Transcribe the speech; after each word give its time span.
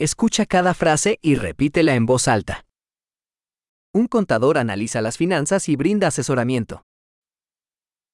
Escucha 0.00 0.46
cada 0.46 0.74
frase 0.74 1.18
y 1.22 1.34
repítela 1.34 1.96
en 1.96 2.06
voz 2.06 2.28
alta. 2.28 2.64
Un 3.92 4.06
contador 4.06 4.56
analiza 4.56 5.02
las 5.02 5.16
finanzas 5.16 5.68
y 5.68 5.74
brinda 5.74 6.06
asesoramiento. 6.06 6.84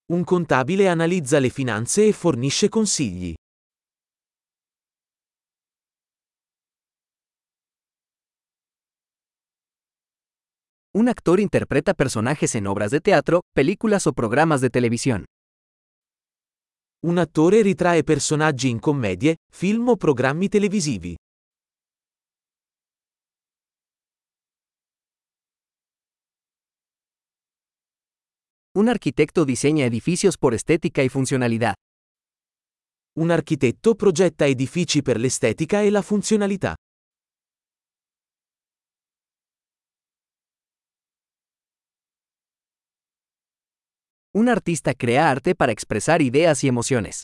Un 0.08 0.24
contabile 0.24 0.88
analizza 0.88 1.40
le 1.40 1.50
finanze 1.50 2.08
e 2.08 2.14
fornisce 2.14 2.70
consigli. 2.70 3.34
Un 10.94 11.08
actor 11.10 11.38
interpreta 11.38 11.92
personajes 11.92 12.54
en 12.54 12.66
obras 12.66 12.92
de 12.92 13.00
teatro, 13.00 13.42
películas 13.52 14.06
o 14.06 14.14
programas 14.14 14.62
de 14.62 14.70
televisión. 14.70 15.26
Un 17.02 17.18
attore 17.18 17.62
ritrae 17.62 18.04
personaggi 18.04 18.70
in 18.70 18.78
commedie, 18.78 19.36
film 19.52 19.88
o 19.88 19.96
programmi 19.96 20.48
televisivi. 20.48 21.14
Un 28.76 28.88
arquitecto 28.88 29.44
diseña 29.44 29.86
edificios 29.86 30.36
por 30.36 30.52
estética 30.52 31.04
y 31.04 31.08
funcionalidad. 31.08 31.76
Un 33.16 33.30
architetto 33.30 33.94
progetta 33.94 34.46
edifici 34.46 35.00
per 35.00 35.16
l'estetica 35.16 35.82
e 35.82 35.90
la 35.90 36.02
funzionalità. 36.02 36.74
Un 44.32 44.48
artista 44.48 44.92
crea 44.94 45.30
arte 45.30 45.54
para 45.54 45.70
expresar 45.70 46.20
ideas 46.20 46.64
y 46.64 46.66
emociones. 46.66 47.22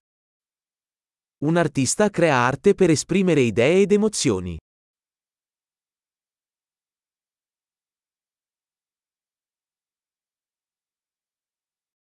Un 1.43 1.57
artista 1.57 2.11
crea 2.11 2.47
arte 2.47 2.77
per 2.77 2.91
esprimere 2.91 3.41
idee 3.41 3.83
ed 3.83 3.91
emozioni. 3.91 4.57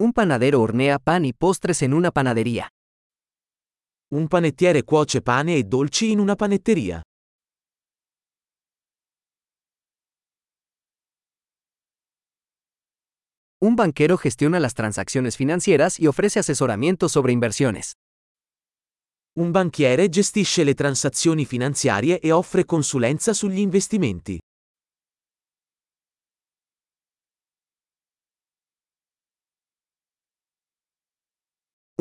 Un 0.02 0.12
panadero 0.12 0.60
hornea 0.60 0.98
pan 0.98 1.24
y 1.24 1.32
postres 1.32 1.80
en 1.82 1.94
una 1.94 2.10
panadería. 2.10 2.68
Un 4.10 4.26
panettiere 4.26 4.82
cuoce 4.82 5.22
pane 5.22 5.54
e 5.54 5.62
dolci 5.62 6.10
in 6.10 6.18
una 6.18 6.34
panetteria. 6.34 7.00
Un 13.60 13.76
banquero 13.76 14.16
gestiona 14.16 14.58
las 14.58 14.74
transacciones 14.74 15.36
financieras 15.36 16.00
y 16.00 16.08
ofrece 16.08 16.40
asesoramiento 16.40 17.08
sobre 17.08 17.32
inversiones. 17.32 17.92
Un 19.38 19.52
banchiere 19.52 20.08
gestisce 20.08 20.64
le 20.64 20.74
transazioni 20.74 21.46
finanziarie 21.46 22.18
e 22.18 22.32
offre 22.32 22.64
consulenza 22.64 23.32
sugli 23.32 23.60
investimenti. 23.60 24.40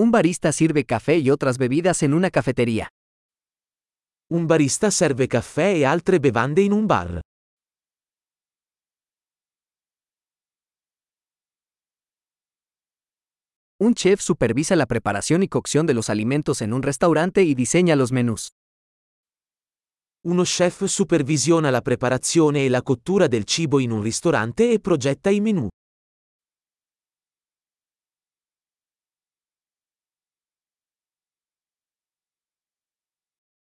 Un 0.02 0.10
barista 0.10 0.52
sirve 0.52 0.84
café 0.84 1.20
y 1.20 1.30
otras 1.30 1.60
bebidas 1.60 2.02
en 2.02 2.16
una 2.16 2.32
cafetería. 2.32 2.90
Un 4.32 4.48
barista 4.48 4.90
serve 4.90 5.28
caffè 5.28 5.76
e 5.76 5.86
altre 5.86 6.18
bevande 6.18 6.64
in 6.64 6.72
un 6.72 6.88
bar. 6.88 7.22
Un 13.78 13.94
chef 13.94 14.22
supervisa 14.22 14.76
la 14.76 14.88
preparación 14.88 15.44
y 15.44 15.48
cocción 15.48 15.86
de 15.86 15.94
los 15.94 16.10
alimentos 16.10 16.64
en 16.64 16.74
un 16.74 16.82
restaurante 16.82 17.44
y 17.44 17.54
diseña 17.54 17.96
los 17.96 18.12
menús. 18.12 18.50
Uno 20.26 20.46
chef 20.46 20.86
supervisiona 20.86 21.70
la 21.70 21.82
preparazione 21.82 22.66
e 22.66 22.70
la 22.72 22.82
cottura 22.82 23.28
del 23.28 23.46
cibo 23.46 23.80
in 23.80 23.92
un 23.92 24.02
ristorante 24.02 24.72
e 24.72 24.80
progetta 24.80 25.30
i 25.30 25.42
menù. 25.42 25.70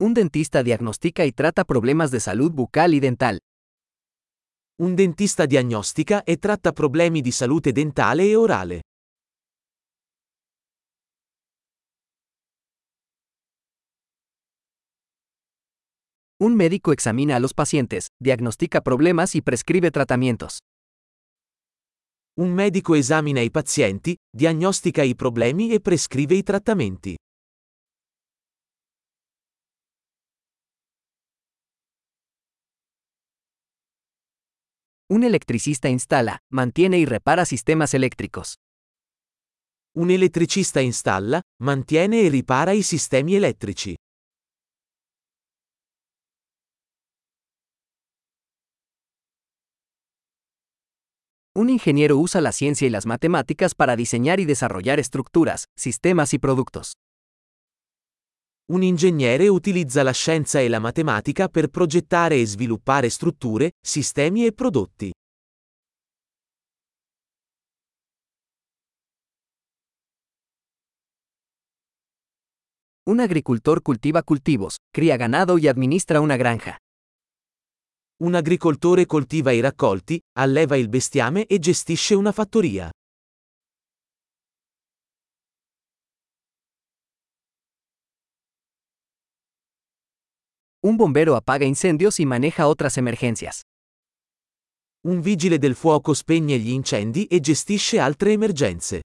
Un 0.00 0.14
dentista 0.14 0.62
diagnostica 0.62 1.24
y 1.24 1.32
trata 1.32 1.64
problemas 1.64 2.12
de 2.12 2.20
salud 2.20 2.52
bucal 2.52 2.94
y 2.94 3.00
dental. 3.00 3.40
Un 4.80 4.94
dentista 4.94 5.44
diagnostica 5.44 6.22
e 6.22 6.36
tratta 6.36 6.70
problemi 6.70 7.20
di 7.20 7.32
salute 7.32 7.72
dentale 7.72 8.22
e 8.22 8.36
orale. 8.36 8.82
Un 16.40 16.54
médico 16.54 16.92
examina 16.92 17.34
a 17.34 17.40
los 17.40 17.52
pacientes, 17.52 18.06
diagnostica 18.22 18.80
problemas 18.82 19.34
y 19.34 19.42
prescribe 19.42 19.90
tratamientos. 19.90 20.60
Un 22.36 22.54
medico 22.54 22.94
esamina 22.94 23.40
i 23.40 23.50
pazienti, 23.50 24.14
diagnostica 24.30 25.02
i 25.02 25.16
problemi 25.16 25.72
e 25.72 25.80
prescrive 25.80 26.36
i 26.36 26.44
trattamenti. 26.44 27.16
Un 35.10 35.24
electricista 35.24 35.88
instala, 35.88 36.40
mantiene 36.50 36.98
y 36.98 37.06
repara 37.06 37.46
sistemas 37.46 37.94
eléctricos. 37.94 38.56
Un 39.94 40.10
elettricista 40.10 40.82
installa, 40.82 41.40
mantiene 41.62 42.26
e 42.26 42.28
ripara 42.28 42.72
i 42.74 42.82
sistemi 42.82 43.34
elettrici. 43.34 43.96
Un 51.54 51.70
ingeniero 51.70 52.18
usa 52.18 52.42
la 52.42 52.52
ciencia 52.52 52.86
y 52.86 52.90
las 52.90 53.06
matemáticas 53.06 53.74
para 53.74 53.96
diseñar 53.96 54.40
y 54.40 54.44
desarrollar 54.44 55.00
estructuras, 55.00 55.68
sistemas 55.74 56.34
y 56.34 56.38
productos. 56.38 56.98
Un 58.70 58.82
ingegnere 58.82 59.48
utilizza 59.48 60.02
la 60.02 60.10
scienza 60.10 60.60
e 60.60 60.68
la 60.68 60.78
matematica 60.78 61.48
per 61.48 61.68
progettare 61.68 62.38
e 62.38 62.44
sviluppare 62.44 63.08
strutture, 63.08 63.72
sistemi 63.80 64.44
e 64.44 64.52
prodotti. 64.52 65.10
Un 73.04 73.20
agricultor 73.20 73.80
cultiva 73.80 74.22
cultivos, 74.22 74.76
cría 74.92 75.16
ganado 75.16 75.56
y 75.56 75.66
administra 75.66 76.20
una 76.20 76.36
granja. 76.36 76.76
Un 78.22 78.34
agricoltore 78.34 79.06
coltiva 79.06 79.50
i 79.50 79.60
raccolti, 79.60 80.20
alleva 80.36 80.76
il 80.76 80.90
bestiame 80.90 81.46
e 81.46 81.58
gestisce 81.58 82.14
una 82.14 82.32
fattoria. 82.32 82.90
Un 90.88 90.96
bombero 90.96 91.36
apaga 91.36 91.66
incendios 91.66 92.18
y 92.18 92.24
maneja 92.24 92.66
otras 92.66 92.96
emergencias. 92.96 93.60
Un 95.04 95.20
vigile 95.20 95.58
del 95.58 95.74
fuoco 95.74 96.14
spegne 96.14 96.58
gli 96.58 96.70
incendi 96.70 97.26
e 97.26 97.40
gestisce 97.42 98.00
altre 98.00 98.32
emergenze. 98.32 99.02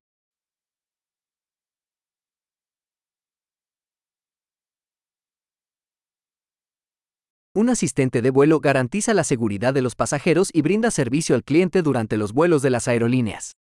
Un 7.54 7.68
asistente 7.70 8.22
de 8.22 8.30
vuelo 8.30 8.62
garantiza 8.62 9.14
la 9.14 9.26
seguridad 9.26 9.74
de 9.74 9.82
los 9.82 9.96
pasajeros 9.96 10.52
y 10.54 10.62
brinda 10.62 10.90
servicio 10.90 11.36
al 11.36 11.44
cliente 11.44 11.82
durante 11.82 12.16
los 12.16 12.32
vuelos 12.32 12.62
de 12.62 12.70
las 12.70 12.88
aerolíneas. 12.88 13.58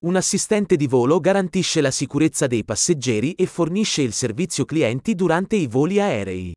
Un 0.00 0.14
assistente 0.14 0.76
di 0.76 0.86
volo 0.86 1.18
garantisce 1.18 1.80
la 1.80 1.90
sicurezza 1.90 2.46
dei 2.46 2.64
passeggeri 2.64 3.32
e 3.32 3.46
fornisce 3.46 4.02
il 4.02 4.12
servizio 4.12 4.64
clienti 4.64 5.16
durante 5.16 5.56
i 5.56 5.66
voli 5.66 5.98
aerei. 5.98 6.52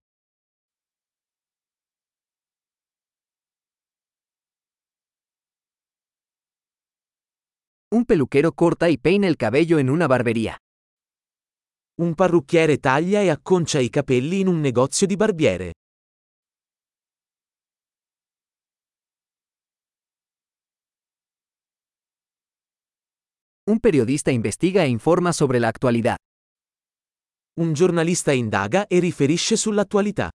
Un 7.96 8.06
peluquero 8.06 8.52
corta 8.54 8.88
y 8.88 9.00
peina 9.00 9.26
el 9.26 9.38
cabello 9.38 9.80
en 9.80 9.90
una 9.90 10.06
barbería. 10.06 10.56
Un 12.00 12.14
parrucchiere 12.14 12.78
taglia 12.78 13.22
e 13.22 13.32
acconcia 13.32 13.80
i 13.80 13.90
capelli 13.90 14.42
in 14.42 14.48
un 14.50 14.60
negozio 14.60 15.08
di 15.08 15.16
barbiere. 15.16 15.72
Un 23.72 23.80
periodista 23.80 24.32
investiga 24.32 24.84
e 24.84 24.90
informa 24.90 25.32
sobre 25.32 25.58
la 25.58 25.70
actualidad. 25.70 26.18
Un 27.58 27.72
giornalista 27.72 28.34
indaga 28.34 28.86
e 28.86 29.00
riferisce 29.00 29.56
sull'attualità. 29.56 30.30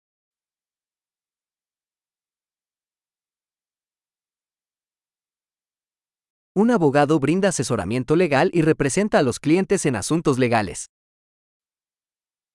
Un 6.52 6.70
abogado 6.70 7.18
brinda 7.18 7.48
asesoramiento 7.48 8.14
legal 8.14 8.48
y 8.54 8.62
representa 8.62 9.18
a 9.18 9.22
los 9.22 9.38
clientes 9.38 9.84
en 9.84 9.96
asuntos 9.96 10.38
legales. 10.38 10.86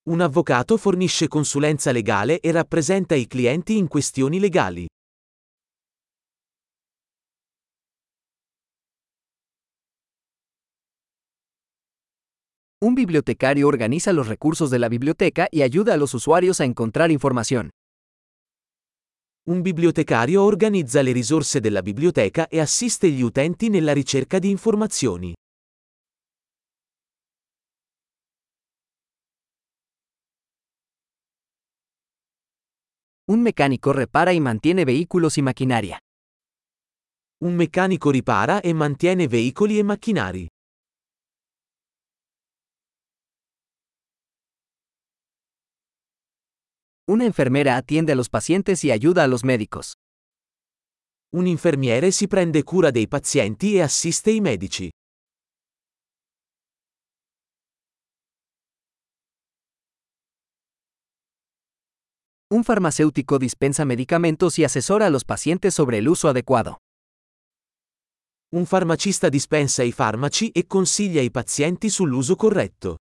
Un 0.08 0.22
avvocato 0.22 0.78
fornisce 0.78 1.28
consulenza 1.28 1.92
legale 1.92 2.40
e 2.40 2.52
rappresenta 2.52 3.14
i 3.14 3.28
clienti 3.28 3.78
in 3.78 3.88
questioni 3.88 4.40
legali. 4.40 4.88
Un 12.84 12.96
bibliotecario 12.96 13.68
organiza 13.68 14.12
los 14.12 14.28
recursos 14.28 14.72
de 14.72 14.80
la 14.80 14.90
biblioteca 14.90 15.48
y 15.52 15.62
ayuda 15.62 15.94
a 15.94 15.98
los 15.98 16.16
usuarios 16.16 16.60
a 16.62 16.66
encontrar 16.66 17.12
información. 17.12 17.70
Un 19.46 19.62
bibliotecario 19.62 20.44
organizza 20.44 21.04
le 21.04 21.12
risorse 21.12 21.60
della 21.60 21.84
biblioteca 21.84 22.48
e 22.48 22.60
assiste 22.60 23.12
gli 23.12 23.22
utenti 23.22 23.70
nella 23.70 23.94
ricerca 23.94 24.40
di 24.40 24.50
informazioni. 24.50 25.32
Un 33.26 33.42
mecánico 33.42 33.92
repara 33.92 34.32
y 34.32 34.40
mantiene 34.40 34.86
vehículos 34.86 35.38
y 35.38 35.44
maquinaria. 35.44 36.00
Un 37.44 37.54
meccanico 37.54 38.10
ripara 38.10 38.60
e 38.60 38.74
mantiene 38.74 39.28
veicoli 39.28 39.78
e 39.78 39.84
macchinari. 39.84 40.48
Una 47.12 47.26
enfermera 47.26 47.76
atiende 47.76 48.14
a 48.14 48.16
los 48.16 48.30
pacientes 48.30 48.86
y 48.86 48.92
ayuda 48.92 49.26
a 49.26 49.28
los 49.28 49.44
médicos. 49.44 49.96
Un 51.34 51.46
infermiere 51.46 52.10
si 52.14 52.30
prende 52.30 52.64
cura 52.64 52.90
dei 52.90 53.10
pazienti 53.10 53.76
e 53.76 53.82
assiste 53.82 54.32
i 54.32 54.40
medici. 54.40 54.90
Un 62.54 62.64
farmacéutico 62.64 63.38
dispensa 63.38 63.84
medicamentos 63.84 64.58
y 64.58 64.64
asesora 64.64 65.08
a 65.08 65.10
los 65.10 65.26
pacientes 65.26 65.74
sobre 65.74 65.98
el 65.98 66.08
uso 66.08 66.30
adecuado. 66.30 66.78
Un 68.54 68.66
farmacista 68.66 69.28
dispensa 69.28 69.84
i 69.84 69.92
farmaci 69.92 70.50
e 70.52 70.66
consiglia 70.66 71.22
i 71.22 71.30
pazienti 71.30 71.90
sull'uso 71.90 72.38
corretto. 72.38 73.01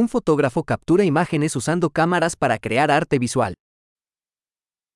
Un 0.00 0.08
fotógrafo 0.08 0.64
captura 0.64 1.04
imágenes 1.04 1.54
usando 1.56 1.90
cámaras 1.90 2.34
para 2.34 2.58
crear 2.58 2.90
arte 2.90 3.18
visual. 3.18 3.52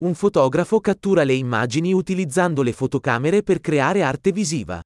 Un 0.03 0.15
fotografo 0.15 0.81
cattura 0.81 1.25
le 1.27 1.35
immagini 1.35 1.93
utilizzando 1.93 2.63
le 2.63 2.73
fotocamere 2.73 3.43
per 3.43 3.61
creare 3.61 4.03
arte 4.03 4.33
visiva. 4.33 4.81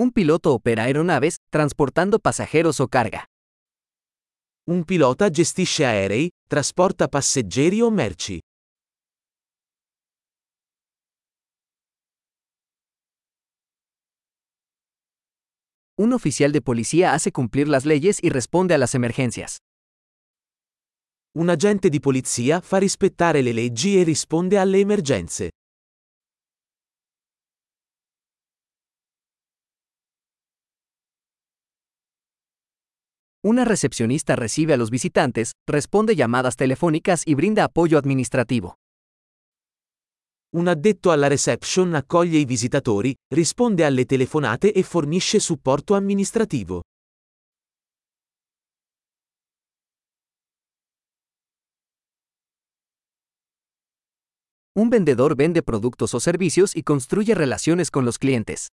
Un 0.00 0.10
piloto 0.10 0.50
opera 0.50 0.82
aeronaves, 0.82 1.36
transportando 1.48 2.18
pasajeros 2.18 2.80
o 2.80 2.88
carga. 2.88 3.22
Un 4.68 4.82
pilota 4.82 5.30
gestisce 5.30 5.84
aerei, 5.84 6.28
trasporta 6.48 7.06
passeggeri 7.06 7.80
o 7.80 7.90
merci. 7.90 8.40
Un 15.98 16.12
oficial 16.12 16.52
de 16.52 16.60
policía 16.60 17.14
hace 17.14 17.32
cumplir 17.32 17.68
las 17.68 17.86
leyes 17.86 18.18
y 18.22 18.28
responde 18.28 18.74
a 18.74 18.78
las 18.78 18.94
emergencias. 18.94 19.56
Un 21.38 21.48
agente 21.48 21.88
di 21.88 22.00
polizia 22.00 22.60
fa 22.60 22.76
rispettare 22.76 23.40
le 23.40 23.54
leggi 23.54 23.98
e 23.98 24.04
risponde 24.04 24.58
alle 24.58 24.80
emergenze. 24.80 25.48
Una 33.42 33.64
recepcionista 33.64 34.34
recibe 34.34 34.74
a 34.74 34.76
los 34.76 34.90
visitantes, 34.90 35.52
responde 35.66 36.14
llamadas 36.14 36.56
telefónicas 36.56 37.22
y 37.24 37.34
brinda 37.34 37.64
apoyo 37.64 37.96
administrativo. 37.96 38.74
Un 40.56 40.68
addetto 40.68 41.10
alla 41.10 41.26
reception 41.26 41.92
accoglie 41.92 42.38
i 42.38 42.46
visitatori, 42.46 43.14
risponde 43.34 43.84
alle 43.84 44.06
telefonate 44.06 44.72
e 44.72 44.82
fornisce 44.82 45.38
supporto 45.38 45.94
amministrativo. 45.94 46.80
Un 54.78 54.88
vendedor 54.88 55.34
vende 55.34 55.62
productos 55.62 56.14
o 56.14 56.18
servicios 56.20 56.74
y 56.74 56.82
construye 56.82 57.34
relaciones 57.34 57.90
con 57.90 58.06
los 58.06 58.16
clientes. 58.16 58.68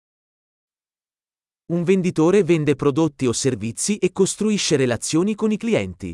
Un 1.72 1.84
venditore 1.86 2.44
vende 2.44 2.76
prodotti 2.76 3.26
o 3.26 3.32
servizi 3.32 3.98
e 4.00 4.12
costruisce 4.12 4.76
relazioni 4.76 5.34
con 5.34 5.52
i 5.54 5.58
clienti. 5.58 6.14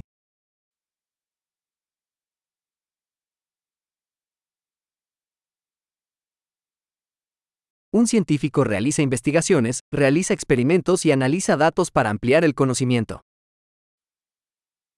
Un 7.95 8.07
científico 8.07 8.65
realiza 8.65 9.01
investigaciones, 9.03 9.79
realiza 9.89 10.33
experimentos 10.33 11.05
y 11.05 11.13
analiza 11.13 11.55
datos 11.55 11.91
para 11.91 12.09
ampliar 12.09 12.43
el 12.43 12.53
conocimiento. 12.53 13.21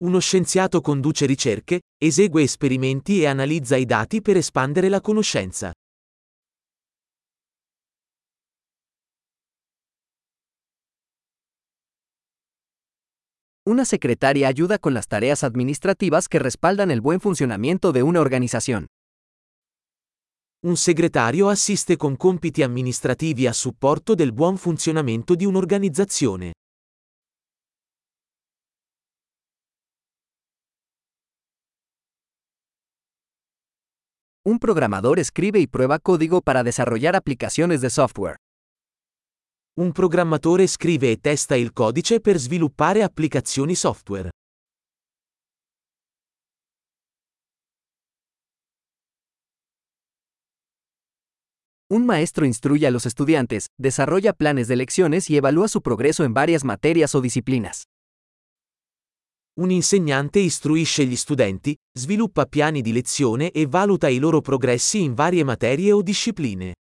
Uno 0.02 0.20
scienziato 0.20 0.82
conduce 0.82 1.28
ricerche, 1.28 1.82
esegue 2.02 2.42
esperimenti 2.42 3.22
e 3.22 3.28
analizza 3.28 3.78
i 3.78 3.86
dati 3.86 4.24
per 4.24 4.38
espandere 4.38 4.90
la 4.90 5.00
conoscenza. 5.00 5.74
Una 13.64 13.86
secretaria 13.86 14.48
ayuda 14.48 14.80
con 14.80 14.96
las 14.96 15.08
tareas 15.08 15.44
administrativas 15.44 16.28
que 16.28 16.40
respaldan 16.40 16.90
el 16.90 17.02
buen 17.02 17.20
funcionamiento 17.20 17.92
de 17.92 18.02
una 18.02 18.22
organización. 18.22 18.88
Un 20.60 20.76
segretario 20.76 21.50
assiste 21.50 21.98
con 21.98 22.18
compiti 22.18 22.64
amministrativi 22.64 23.46
a 23.46 23.54
supporto 23.54 24.16
del 24.16 24.34
buon 24.34 24.58
funzionamento 24.58 25.36
di 25.36 25.46
un'organizzazione. 25.46 26.54
Un 34.48 34.58
programador 34.58 35.20
escribe 35.20 35.60
y 35.60 35.68
prueba 35.68 36.00
código 36.00 36.42
para 36.42 36.64
desarrollar 36.64 37.16
aplicaciones 37.16 37.82
de 37.82 37.92
software. 37.92 38.38
Un 39.80 39.92
programmatore 39.92 40.66
scrive 40.66 41.12
e 41.12 41.18
testa 41.18 41.56
il 41.56 41.72
codice 41.72 42.20
per 42.20 42.40
sviluppare 42.40 43.04
applicazioni 43.04 43.76
software. 43.76 44.32
Un 51.90 52.06
maestro 52.06 52.46
instruye 52.46 52.86
a 52.86 52.92
los 52.92 53.06
estudiantes, 53.06 53.68
desarrolla 53.80 54.34
planes 54.34 54.68
de 54.68 54.76
lecciones 54.76 55.30
y 55.30 55.38
evalúa 55.38 55.70
su 55.70 55.82
progreso 55.82 56.26
en 56.26 56.34
varias 56.34 56.66
materias 56.66 57.16
o 57.16 57.22
disciplinas. 57.22 57.84
Un 59.58 59.72
insegnante 59.72 60.42
istruisce 60.42 61.06
gli 61.06 61.16
studenti, 61.16 61.74
sviluppa 61.98 62.46
piani 62.46 62.82
di 62.82 62.92
lezione 62.92 63.52
e 63.52 63.68
valuta 63.68 64.10
i 64.10 64.20
loro 64.20 64.42
progressi 64.42 65.02
in 65.02 65.14
varie 65.14 65.46
materie 65.46 65.94
o 65.94 66.02
discipline. 66.02 66.74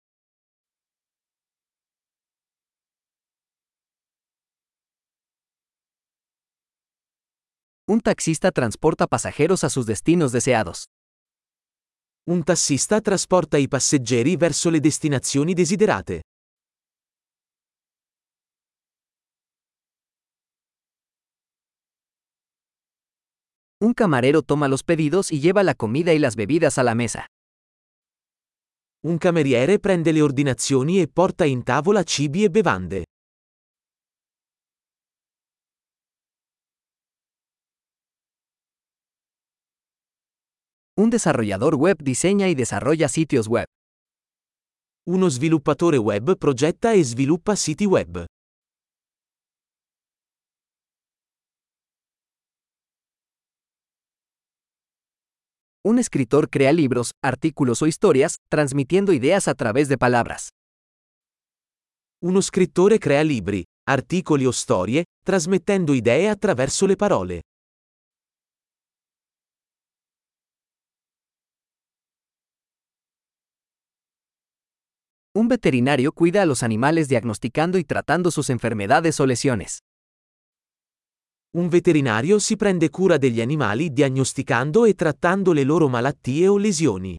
Un 7.88 8.00
taxista 8.00 8.50
transporta 8.50 9.06
pasajeros 9.06 9.62
a 9.62 9.70
sus 9.70 9.86
destinos 9.86 10.32
deseados. 10.32 10.86
Un 12.28 12.42
tassista 12.42 13.00
trasporta 13.00 13.56
i 13.56 13.68
passeggeri 13.68 14.34
verso 14.34 14.68
le 14.68 14.80
destinazioni 14.80 15.54
desiderate. 15.54 16.22
Un 23.78 23.92
camarero 23.92 24.42
toma 24.42 24.66
los 24.66 24.82
pedidos 24.82 25.30
y 25.30 25.38
lleva 25.38 25.62
la 25.62 25.76
comida 25.76 26.12
y 26.12 26.18
las 26.18 26.34
bebidas 26.34 26.78
a 26.78 26.82
la 26.82 26.96
mesa. 26.96 27.26
Un 29.04 29.18
cameriere 29.18 29.78
prende 29.78 30.10
le 30.10 30.20
ordinazioni 30.20 31.00
e 31.00 31.06
porta 31.06 31.44
in 31.44 31.62
tavola 31.62 32.02
cibi 32.02 32.42
e 32.42 32.50
bevande. 32.50 33.04
Un 40.98 41.10
desarrollador 41.10 41.74
web 41.74 41.98
diseña 42.02 42.48
y 42.48 42.54
desarrolla 42.54 43.08
sitios 43.08 43.48
web. 43.48 43.66
Uno 45.06 45.28
sviluppatore 45.28 45.98
web 45.98 46.38
progetta 46.38 46.94
e 46.94 47.04
sviluppa 47.04 47.54
siti 47.54 47.84
web. 47.84 48.24
Un 55.84 55.98
escritor 55.98 56.48
crea 56.48 56.72
libros, 56.72 57.10
artículos 57.22 57.82
o 57.82 57.86
historias, 57.86 58.36
transmitiendo 58.48 59.12
ideas 59.12 59.48
a 59.48 59.54
través 59.54 59.88
de 59.88 59.98
palabras. 59.98 60.48
Uno 62.22 62.40
scrittore 62.40 62.98
crea 62.98 63.22
libri, 63.22 63.64
articoli 63.86 64.46
o 64.46 64.50
storie, 64.50 65.04
trasmettendo 65.22 65.92
idee 65.92 66.30
attraverso 66.30 66.86
le 66.86 66.96
parole. 66.96 67.42
Un 75.36 75.48
veterinario 75.48 76.12
cuida 76.12 76.40
a 76.40 76.46
los 76.46 76.62
animales 76.62 77.08
diagnosticando 77.08 77.76
y 77.76 77.84
tratando 77.84 78.30
sus 78.30 78.48
enfermedades 78.48 79.20
o 79.20 79.26
lesiones. 79.26 79.80
Un 81.52 81.68
veterinario 81.68 82.40
si 82.40 82.56
prende 82.56 82.88
cura 82.88 83.18
degli 83.18 83.42
animali 83.42 83.92
diagnosticando 83.92 84.86
e 84.86 84.94
trattando 84.94 85.52
le 85.52 85.64
loro 85.64 85.90
malattie 85.90 86.48
o 86.48 86.56
lesioni. 86.56 87.18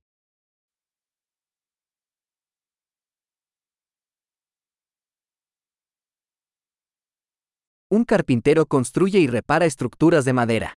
Un 7.90 8.04
carpintero 8.04 8.66
construye 8.66 9.20
y 9.20 9.28
repara 9.28 9.66
estructuras 9.66 10.26
de 10.26 10.34
madera. 10.34 10.74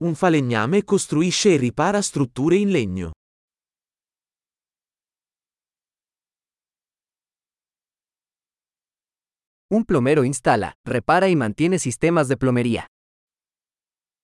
Un 0.00 0.16
falegname 0.16 0.82
costruisce 0.82 1.54
e 1.54 1.58
ripara 1.58 2.02
strutture 2.02 2.56
in 2.56 2.70
legno. 2.70 3.12
Un 9.72 9.86
plomero 9.86 10.22
instala, 10.22 10.74
repara 10.84 11.30
y 11.30 11.34
mantiene 11.34 11.78
sistemas 11.78 12.28
de 12.28 12.36
plomería. 12.36 12.88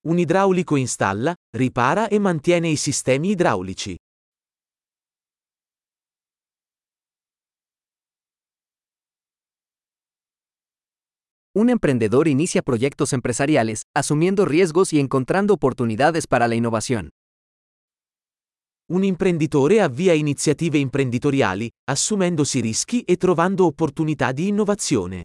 Un 0.04 0.18
idraulico 0.18 0.76
installa, 0.76 1.36
ripara 1.54 2.06
e 2.08 2.18
mantiene 2.18 2.68
i 2.68 2.76
sistemi 2.76 3.30
idraulici. 3.30 3.96
Un 11.54 11.70
emprendedor 11.70 12.28
inicia 12.28 12.60
proyectos 12.60 13.14
empresariales, 13.14 13.84
asumiendo 13.96 14.44
riesgos 14.44 14.92
y 14.92 15.00
encontrando 15.00 15.54
oportunidades 15.54 16.26
para 16.26 16.46
la 16.46 16.56
innovación. 16.56 17.08
Un 18.90 19.02
imprenditore 19.02 19.80
avvia 19.80 20.12
iniziative 20.12 20.76
imprenditoriali, 20.76 21.70
assumendosi 21.88 22.60
rischi 22.60 23.00
e 23.04 23.16
trovando 23.16 23.64
opportunità 23.64 24.32
di 24.32 24.48
innovazione. 24.48 25.24